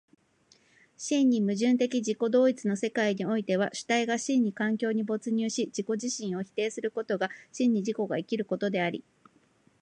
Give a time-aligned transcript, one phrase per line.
[0.97, 9.03] 真に矛盾的自己同一の世界においては、主体が真に環境に没入し自己自身を否定することが真に自己が生きることであり、